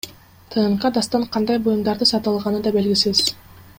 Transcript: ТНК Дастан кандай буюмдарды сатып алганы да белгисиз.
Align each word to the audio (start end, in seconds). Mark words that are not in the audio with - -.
ТНК 0.53 0.87
Дастан 0.95 1.27
кандай 1.35 1.61
буюмдарды 1.67 2.09
сатып 2.13 2.33
алганы 2.33 2.63
да 2.69 2.73
белгисиз. 2.79 3.23